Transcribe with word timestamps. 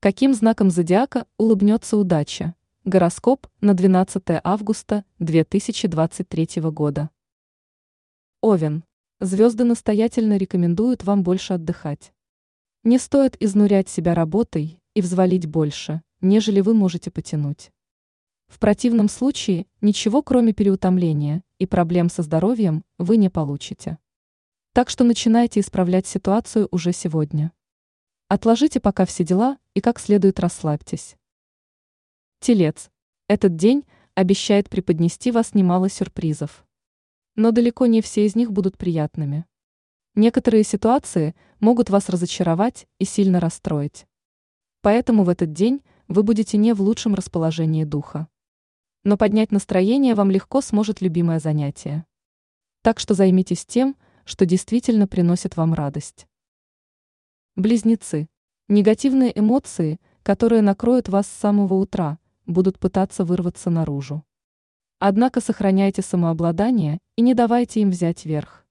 Каким 0.00 0.32
знаком 0.32 0.70
зодиака 0.70 1.26
улыбнется 1.38 1.96
удача? 1.96 2.54
Гороскоп 2.84 3.48
на 3.60 3.74
12 3.74 4.22
августа 4.44 5.04
2023 5.18 6.62
года. 6.70 7.10
Овен. 8.40 8.84
Звезды 9.18 9.64
настоятельно 9.64 10.36
рекомендуют 10.36 11.02
вам 11.02 11.24
больше 11.24 11.54
отдыхать. 11.54 12.12
Не 12.84 12.96
стоит 13.00 13.36
изнурять 13.42 13.88
себя 13.88 14.14
работой 14.14 14.80
и 14.94 15.02
взвалить 15.02 15.46
больше, 15.46 16.00
нежели 16.20 16.60
вы 16.60 16.74
можете 16.74 17.10
потянуть. 17.10 17.72
В 18.46 18.60
противном 18.60 19.08
случае 19.08 19.66
ничего 19.80 20.22
кроме 20.22 20.52
переутомления 20.52 21.42
и 21.58 21.66
проблем 21.66 22.08
со 22.08 22.22
здоровьем 22.22 22.84
вы 22.98 23.16
не 23.16 23.30
получите. 23.30 23.98
Так 24.74 24.90
что 24.90 25.02
начинайте 25.02 25.58
исправлять 25.58 26.06
ситуацию 26.06 26.68
уже 26.70 26.92
сегодня. 26.92 27.50
Отложите 28.30 28.78
пока 28.78 29.06
все 29.06 29.24
дела 29.24 29.56
и 29.72 29.80
как 29.80 29.98
следует 29.98 30.38
расслабьтесь. 30.38 31.16
Телец. 32.40 32.90
Этот 33.26 33.56
день 33.56 33.86
обещает 34.14 34.68
преподнести 34.68 35.30
вас 35.30 35.54
немало 35.54 35.88
сюрпризов. 35.88 36.66
Но 37.36 37.52
далеко 37.52 37.86
не 37.86 38.02
все 38.02 38.26
из 38.26 38.36
них 38.36 38.52
будут 38.52 38.76
приятными. 38.76 39.46
Некоторые 40.14 40.62
ситуации 40.62 41.34
могут 41.58 41.88
вас 41.88 42.10
разочаровать 42.10 42.86
и 42.98 43.06
сильно 43.06 43.40
расстроить. 43.40 44.06
Поэтому 44.82 45.24
в 45.24 45.30
этот 45.30 45.54
день 45.54 45.82
вы 46.06 46.22
будете 46.22 46.58
не 46.58 46.74
в 46.74 46.82
лучшем 46.82 47.14
расположении 47.14 47.84
духа. 47.84 48.28
Но 49.04 49.16
поднять 49.16 49.52
настроение 49.52 50.14
вам 50.14 50.30
легко 50.30 50.60
сможет 50.60 51.00
любимое 51.00 51.40
занятие. 51.40 52.04
Так 52.82 53.00
что 53.00 53.14
займитесь 53.14 53.64
тем, 53.64 53.96
что 54.26 54.44
действительно 54.44 55.08
приносит 55.08 55.56
вам 55.56 55.72
радость. 55.72 56.27
Близнецы. 57.58 58.28
Негативные 58.68 59.36
эмоции, 59.36 59.98
которые 60.22 60.62
накроют 60.62 61.08
вас 61.08 61.26
с 61.26 61.40
самого 61.40 61.74
утра, 61.74 62.20
будут 62.46 62.78
пытаться 62.78 63.24
вырваться 63.24 63.68
наружу. 63.68 64.24
Однако 65.00 65.40
сохраняйте 65.40 66.00
самообладание 66.02 67.00
и 67.16 67.22
не 67.22 67.34
давайте 67.34 67.80
им 67.80 67.90
взять 67.90 68.24
верх. 68.26 68.64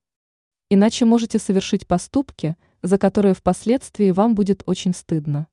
Иначе 0.69 1.03
можете 1.03 1.37
совершить 1.37 1.85
поступки, 1.85 2.55
за 2.81 2.97
которые 2.97 3.33
впоследствии 3.33 4.11
вам 4.11 4.35
будет 4.35 4.63
очень 4.65 4.93
стыдно. 4.93 5.47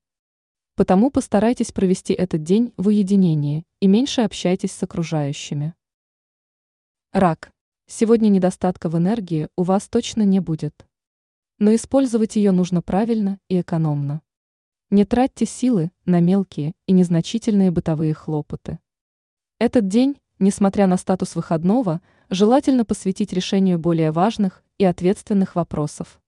Потому 0.76 1.10
постарайтесь 1.10 1.72
провести 1.72 2.12
этот 2.14 2.44
день 2.44 2.72
в 2.76 2.86
уединении 2.86 3.64
и 3.80 3.88
меньше 3.88 4.20
общайтесь 4.20 4.70
с 4.70 4.80
окружающими. 4.84 5.74
Рак. 7.10 7.50
Сегодня 7.88 8.28
недостатка 8.28 8.88
в 8.88 8.96
энергии 8.96 9.48
у 9.56 9.64
вас 9.64 9.88
точно 9.88 10.22
не 10.22 10.38
будет 10.38 10.86
но 11.64 11.74
использовать 11.74 12.36
ее 12.36 12.52
нужно 12.52 12.82
правильно 12.82 13.40
и 13.48 13.58
экономно. 13.58 14.20
Не 14.90 15.06
тратьте 15.06 15.46
силы 15.46 15.92
на 16.04 16.20
мелкие 16.20 16.74
и 16.84 16.92
незначительные 16.92 17.70
бытовые 17.70 18.12
хлопоты. 18.12 18.80
Этот 19.58 19.88
день, 19.88 20.20
несмотря 20.38 20.86
на 20.86 20.98
статус 20.98 21.34
выходного, 21.34 22.02
желательно 22.28 22.84
посвятить 22.84 23.32
решению 23.32 23.78
более 23.78 24.10
важных 24.12 24.62
и 24.76 24.84
ответственных 24.84 25.54
вопросов. 25.56 26.20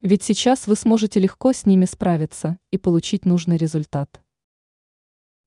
Ведь 0.00 0.24
сейчас 0.24 0.66
вы 0.66 0.74
сможете 0.74 1.20
легко 1.20 1.52
с 1.52 1.64
ними 1.64 1.84
справиться 1.84 2.58
и 2.72 2.76
получить 2.76 3.24
нужный 3.24 3.58
результат. 3.58 4.20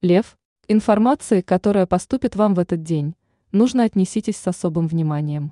Лев, 0.01 0.37
информации, 0.69 1.41
которая 1.41 1.87
поступит 1.87 2.37
вам 2.37 2.53
в 2.53 2.59
этот 2.59 2.83
день, 2.83 3.15
нужно 3.51 3.83
отнеситесь 3.83 4.37
с 4.37 4.47
особым 4.47 4.87
вниманием. 4.87 5.51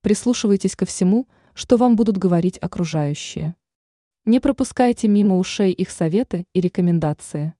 Прислушивайтесь 0.00 0.74
ко 0.74 0.86
всему, 0.86 1.28
что 1.58 1.76
вам 1.76 1.96
будут 1.96 2.16
говорить 2.16 2.56
окружающие. 2.60 3.56
Не 4.24 4.38
пропускайте 4.38 5.08
мимо 5.08 5.38
ушей 5.38 5.72
их 5.72 5.90
советы 5.90 6.46
и 6.52 6.60
рекомендации. 6.60 7.52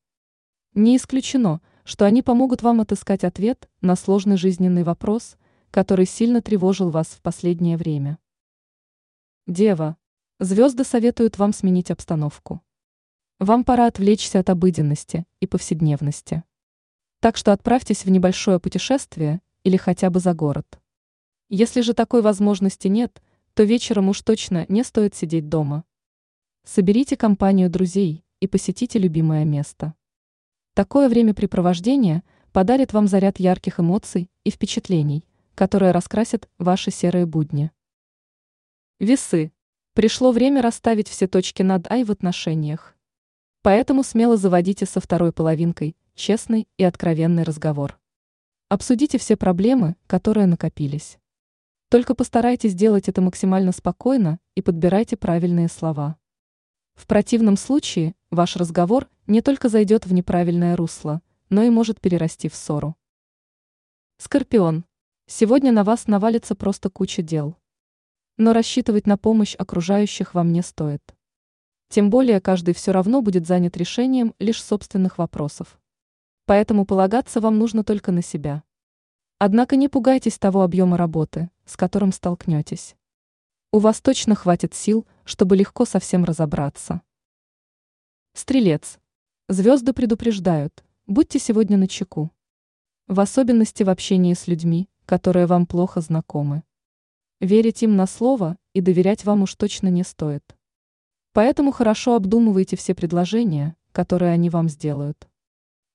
Не 0.75 0.97
исключено, 0.97 1.61
что 1.83 2.05
они 2.05 2.23
помогут 2.23 2.63
вам 2.63 2.81
отыскать 2.81 3.25
ответ 3.25 3.69
на 3.81 3.97
сложный 3.97 4.37
жизненный 4.37 4.85
вопрос, 4.85 5.37
который 5.73 6.07
сильно 6.07 6.41
тревожил 6.41 6.91
вас 6.91 7.09
в 7.09 7.21
последнее 7.23 7.77
время. 7.77 8.21
Дева. 9.49 9.97
Звезды 10.39 10.85
советуют 10.85 11.37
вам 11.37 11.53
сменить 11.53 11.91
обстановку. 11.91 12.63
Вам 13.41 13.65
пора 13.65 13.87
отвлечься 13.89 14.39
от 14.39 14.49
обыденности 14.49 15.27
и 15.41 15.49
повседневности. 15.49 16.45
Так 17.19 17.37
что 17.37 17.53
отправьтесь 17.53 18.05
в 18.05 18.11
небольшое 18.13 18.61
путешествие 18.61 19.43
или 19.65 19.77
хотя 19.77 20.09
бы 20.09 20.21
за 20.21 20.35
город. 20.35 20.81
Если 21.49 21.81
же 21.81 21.95
такой 21.95 22.23
возможности 22.23 22.87
нет– 22.87 23.21
то 23.59 23.65
вечером 23.65 24.09
уж 24.09 24.23
точно 24.23 24.67
не 24.69 24.85
стоит 24.85 25.17
сидеть 25.17 25.49
дома. 25.49 25.83
Соберите 26.65 27.17
компанию 27.17 27.69
друзей 27.69 28.25
и 28.39 28.47
посетите 28.47 29.01
любимое 29.01 29.45
место. 29.45 29.95
Такое 30.75 31.09
времяпрепровождение 31.09 32.23
подарит 32.53 32.93
вам 32.93 33.09
заряд 33.09 33.41
ярких 33.41 33.81
эмоций 33.81 34.31
и 34.45 34.53
впечатлений, 34.53 35.25
которые 35.57 35.91
раскрасят 35.91 36.49
ваши 36.59 36.93
серые 36.93 37.27
будни. 37.27 37.73
Весы. 39.01 39.51
Пришло 39.93 40.31
время 40.31 40.63
расставить 40.63 41.09
все 41.09 41.27
точки 41.27 41.63
над 41.63 41.91
«ай» 41.91 42.05
в 42.05 42.13
отношениях. 42.13 42.97
Поэтому 43.63 44.05
смело 44.05 44.37
заводите 44.37 44.87
со 44.87 45.01
второй 45.01 45.33
половинкой 45.33 45.97
честный 46.15 46.69
и 46.77 46.85
откровенный 46.85 47.43
разговор. 47.43 47.99
Обсудите 48.69 49.19
все 49.19 49.37
проблемы, 49.37 49.97
которые 50.07 50.47
накопились. 50.47 51.19
Только 51.91 52.15
постарайтесь 52.15 52.73
сделать 52.73 53.09
это 53.09 53.23
максимально 53.23 53.73
спокойно 53.73 54.41
и 54.55 54.61
подбирайте 54.61 55.17
правильные 55.17 55.69
слова. 55.69 56.19
В 56.95 57.07
противном 57.07 57.57
случае 57.57 58.15
ваш 58.31 58.57
разговор 58.57 59.09
не 59.27 59.41
только 59.41 59.71
зайдет 59.71 60.05
в 60.05 60.13
неправильное 60.13 60.77
русло, 60.77 61.23
но 61.49 61.63
и 61.63 61.71
может 61.71 61.99
перерасти 61.99 62.51
в 62.51 62.55
ссору. 62.55 62.95
Скорпион. 64.19 64.85
Сегодня 65.27 65.73
на 65.73 65.83
вас 65.83 66.09
навалится 66.09 66.55
просто 66.55 66.91
куча 66.91 67.23
дел. 67.23 67.57
Но 68.37 68.53
рассчитывать 68.53 69.07
на 69.07 69.17
помощь 69.17 69.55
окружающих 69.55 70.35
вам 70.35 70.53
не 70.53 70.61
стоит. 70.61 71.03
Тем 71.89 72.11
более 72.11 72.43
каждый 72.43 72.75
все 72.75 72.93
равно 72.93 73.23
будет 73.23 73.47
занят 73.47 73.79
решением 73.79 74.35
лишь 74.39 74.63
собственных 74.63 75.17
вопросов. 75.17 75.81
Поэтому 76.45 76.85
полагаться 76.85 77.41
вам 77.41 77.59
нужно 77.59 77.83
только 77.83 78.13
на 78.13 78.21
себя. 78.21 78.63
Однако 79.41 79.77
не 79.77 79.89
пугайтесь 79.89 80.37
того 80.37 80.63
объема 80.63 80.97
работы, 80.97 81.49
с 81.65 81.77
которым 81.77 82.11
столкнетесь. 82.11 82.97
У 83.71 83.79
вас 83.79 84.01
точно 84.01 84.35
хватит 84.35 84.75
сил, 84.75 85.07
чтобы 85.25 85.57
легко 85.57 85.85
со 85.85 86.01
всем 86.01 86.25
разобраться. 86.25 87.03
Стрелец. 88.33 88.99
Звезды 89.49 89.93
предупреждают, 89.93 90.85
будьте 91.07 91.39
сегодня 91.39 91.77
на 91.77 91.87
чеку. 91.87 92.33
В 93.07 93.21
особенности 93.21 93.85
в 93.85 93.91
общении 93.91 94.35
с 94.35 94.49
людьми, 94.49 94.89
которые 95.07 95.47
вам 95.47 95.67
плохо 95.67 96.01
знакомы. 96.01 96.65
Верить 97.39 97.85
им 97.85 97.95
на 97.95 98.09
слово 98.09 98.57
и 98.73 98.81
доверять 98.81 99.25
вам 99.25 99.43
уж 99.43 99.55
точно 99.55 99.87
не 99.87 100.03
стоит. 100.03 100.57
Поэтому 101.33 101.71
хорошо 101.71 102.17
обдумывайте 102.17 102.75
все 102.77 102.93
предложения, 102.93 103.77
которые 103.93 104.33
они 104.33 104.51
вам 104.51 104.69
сделают. 104.69 105.29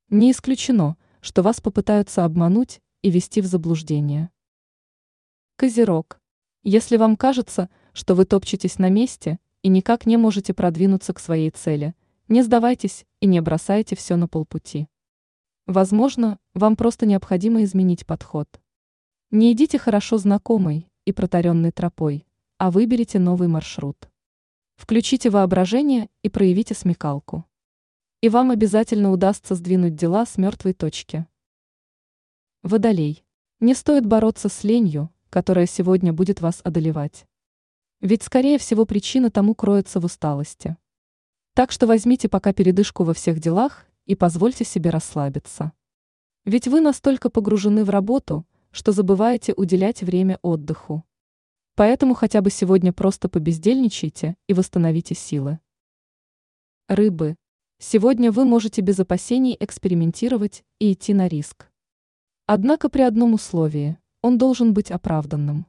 Не 0.09 0.31
исключено, 0.31 0.95
что 1.19 1.41
вас 1.41 1.59
попытаются 1.59 2.23
обмануть 2.23 2.79
и 3.03 3.11
вести 3.11 3.41
в 3.41 3.45
заблуждение. 3.45 4.31
Козерог. 5.57 6.19
Если 6.63 6.97
вам 6.97 7.15
кажется, 7.15 7.69
что 7.93 8.15
вы 8.15 8.25
топчетесь 8.25 8.79
на 8.79 8.89
месте 8.89 9.39
и 9.61 9.67
никак 9.67 10.07
не 10.07 10.17
можете 10.17 10.53
продвинуться 10.53 11.13
к 11.13 11.19
своей 11.19 11.51
цели, 11.51 11.93
не 12.29 12.41
сдавайтесь 12.41 13.05
и 13.19 13.27
не 13.27 13.41
бросайте 13.41 13.95
все 13.95 14.15
на 14.15 14.27
полпути. 14.27 14.87
Возможно, 15.67 16.39
вам 16.53 16.75
просто 16.75 17.05
необходимо 17.05 17.63
изменить 17.63 18.05
подход. 18.05 18.47
Не 19.29 19.51
идите 19.51 19.77
хорошо 19.77 20.17
знакомой 20.17 20.89
и 21.05 21.11
протаренной 21.11 21.71
тропой, 21.71 22.25
а 22.57 22.71
выберите 22.71 23.19
новый 23.19 23.49
маршрут. 23.49 24.09
Включите 24.75 25.29
воображение 25.29 26.09
и 26.21 26.29
проявите 26.29 26.73
смекалку. 26.73 27.45
И 28.21 28.29
вам 28.29 28.51
обязательно 28.51 29.11
удастся 29.11 29.55
сдвинуть 29.55 29.95
дела 29.95 30.25
с 30.25 30.37
мертвой 30.37 30.73
точки. 30.73 31.27
Водолей. 32.63 33.25
Не 33.59 33.73
стоит 33.73 34.05
бороться 34.05 34.47
с 34.47 34.63
ленью, 34.63 35.11
которая 35.29 35.65
сегодня 35.65 36.13
будет 36.13 36.39
вас 36.39 36.61
одолевать. 36.63 37.27
Ведь, 37.99 38.23
скорее 38.23 38.57
всего, 38.57 38.85
причина 38.85 39.29
тому 39.29 39.53
кроется 39.53 39.99
в 39.99 40.05
усталости. 40.05 40.77
Так 41.55 41.73
что 41.73 41.87
возьмите 41.87 42.29
пока 42.29 42.53
передышку 42.53 43.03
во 43.03 43.13
всех 43.13 43.41
делах 43.41 43.85
и 44.05 44.15
позвольте 44.15 44.63
себе 44.63 44.91
расслабиться. 44.91 45.73
Ведь 46.45 46.69
вы 46.69 46.79
настолько 46.79 47.29
погружены 47.29 47.83
в 47.83 47.89
работу, 47.89 48.45
что 48.71 48.93
забываете 48.93 49.53
уделять 49.53 50.01
время 50.01 50.39
отдыху. 50.41 51.03
Поэтому 51.75 52.13
хотя 52.13 52.41
бы 52.41 52.49
сегодня 52.49 52.93
просто 52.93 53.27
побездельничайте 53.27 54.37
и 54.47 54.53
восстановите 54.53 55.15
силы. 55.15 55.59
Рыбы. 56.87 57.35
Сегодня 57.77 58.31
вы 58.31 58.45
можете 58.45 58.79
без 58.79 59.01
опасений 59.01 59.57
экспериментировать 59.59 60.63
и 60.79 60.93
идти 60.93 61.13
на 61.13 61.27
риск. 61.27 61.67
Однако 62.55 62.87
при 62.87 63.01
одном 63.01 63.33
условии– 63.33 63.97
он 64.21 64.37
должен 64.37 64.75
быть 64.75 64.91
оправданным. 64.91 65.65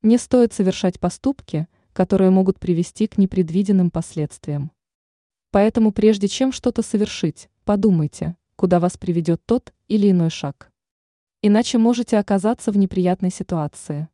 Не 0.00 0.16
стоит 0.16 0.54
совершать 0.54 0.98
поступки, 0.98 1.68
которые 1.92 2.30
могут 2.30 2.58
привести 2.58 3.06
к 3.06 3.18
непредвиденным 3.18 3.90
последствиям. 3.90 4.72
Поэтому 5.50 5.92
прежде 5.92 6.26
чем 6.26 6.50
что-то 6.50 6.80
совершить, 6.80 7.50
подумайте, 7.66 8.38
куда 8.56 8.80
вас 8.80 8.96
приведет 8.96 9.42
тот 9.44 9.74
или 9.86 10.10
иной 10.10 10.30
шаг. 10.30 10.72
Иначе 11.42 11.76
можете 11.76 12.16
оказаться 12.16 12.72
в 12.72 12.78
неприятной 12.78 13.30
ситуации. 13.30 14.08